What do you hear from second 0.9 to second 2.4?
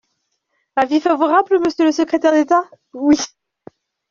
favorable, monsieur le secrétaire